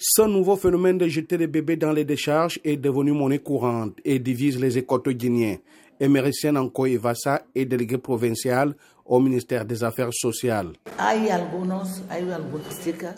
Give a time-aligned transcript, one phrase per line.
[0.00, 4.20] Ce nouveau phénomène de jeter des bébés dans les décharges est devenu monnaie courante et
[4.20, 5.56] divise les écoles guinéens.
[5.98, 10.68] Emericienne Ankoy Vassa est déléguée provinciale au ministère des Affaires sociales.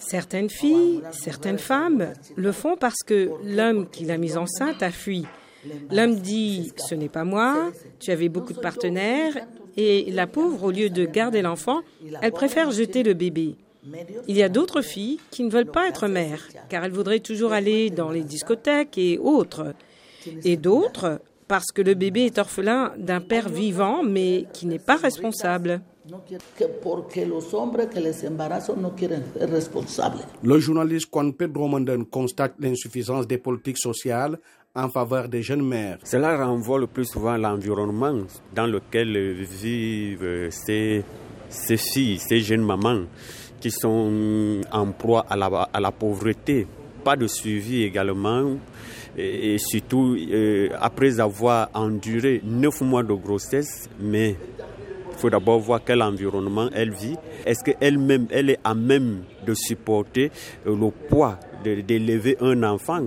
[0.00, 5.24] Certaines filles, certaines femmes le font parce que l'homme qui l'a mise enceinte a fui.
[5.90, 9.34] L'homme dit⁇ ce n'est pas moi, tu avais beaucoup de partenaires⁇
[9.78, 11.80] et la pauvre, au lieu de garder l'enfant,
[12.20, 13.56] elle préfère jeter le bébé.
[14.28, 17.52] Il y a d'autres filles qui ne veulent pas être mères, car elles voudraient toujours
[17.52, 19.74] aller dans les discothèques et autres.
[20.44, 24.96] Et d'autres parce que le bébé est orphelin d'un père vivant, mais qui n'est pas
[24.96, 25.80] responsable.
[30.42, 34.38] Le journaliste Juan Pedro Manden constate l'insuffisance des politiques sociales
[34.74, 35.98] en faveur des jeunes mères.
[36.04, 38.18] Cela renvoie le plus souvent à l'environnement
[38.54, 41.02] dans lequel vivent ces,
[41.48, 43.04] ces filles, ces jeunes mamans
[43.60, 46.66] qui sont en proie à la, à la pauvreté.
[47.04, 48.56] Pas de suivi également
[49.16, 54.36] et, surtout euh, après avoir enduré neuf mois de grossesse, mais
[55.12, 57.16] il faut d'abord voir quel environnement elle vit.
[57.44, 60.30] Est-ce qu'elle-même, elle est à même de supporter
[60.66, 63.04] euh, le poids d'élever un enfant?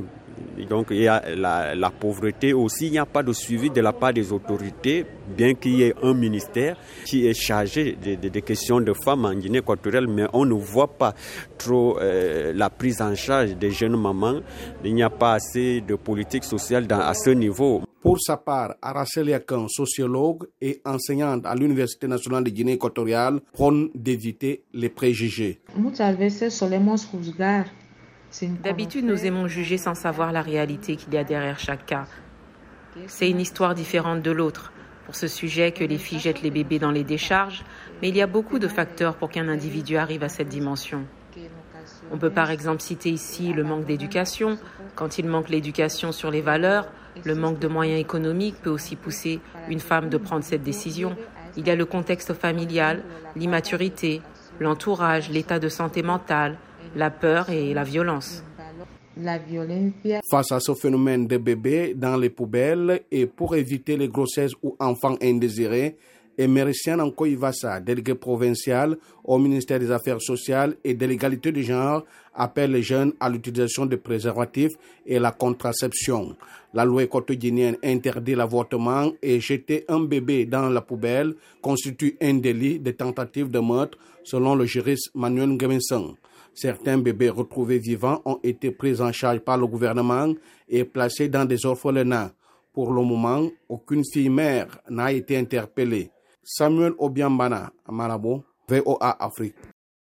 [0.66, 3.94] Donc il y a la, pauvreté aussi, il n'y a pas de suivi de la
[3.94, 8.94] part des autorités, bien qu'il y ait un ministère qui est chargé des questions de
[8.94, 11.14] femmes en Guinée équatoriale, mais on ne voit pas
[11.58, 14.40] trop euh, la prise en charge des jeunes mamans.
[14.84, 17.82] Il n'y a pas assez de politique sociale à ce niveau.
[18.02, 23.90] Pour sa part, Araceli Akan, sociologue et enseignante à l'Université nationale de Guinée équatoriale, prône
[23.94, 25.60] d'éviter les préjugés.
[28.64, 32.06] D'habitude, nous aimons juger sans savoir la réalité qu'il y a derrière chaque cas.
[33.08, 34.72] C'est une histoire différente de l'autre.
[35.06, 37.64] Pour ce sujet que les filles jettent les bébés dans les décharges,
[38.02, 41.06] mais il y a beaucoup de facteurs pour qu'un individu arrive à cette dimension.
[42.12, 44.60] On peut par exemple citer ici le manque d'éducation.
[44.96, 46.88] Quand il manque l'éducation sur les valeurs,
[47.26, 51.16] le manque de moyens économiques peut aussi pousser une femme de prendre cette décision.
[51.58, 53.02] Il y a le contexte familial,
[53.36, 54.22] l'immaturité,
[54.60, 56.58] l'entourage, l'état de santé mentale,
[56.96, 58.44] la peur et la violence.
[60.32, 64.76] Face à ce phénomène de bébés dans les poubelles et pour éviter les grossesses ou
[64.80, 65.98] enfants indésirés,
[66.38, 72.72] Emericienne Ankoïvassa, délégué provincial au ministère des Affaires sociales et de l'égalité du genre, appelle
[72.72, 74.72] les jeunes à l'utilisation de préservatifs
[75.06, 76.38] et la contraception.
[76.74, 82.80] La loi quotidienne interdit l'avortement et jeter un bébé dans la poubelle constitue un délit
[82.80, 86.16] de tentative de meurtre selon le juriste Manuel Ngeminson.
[86.54, 90.34] Certains bébés retrouvés vivants ont été pris en charge par le gouvernement
[90.68, 92.34] et placés dans des orphelinats.
[92.74, 96.12] Pour le moment, aucune fille mère n'a été interpellée.
[96.44, 99.56] Samuel Obiambana, Marabo, VOA Afrique.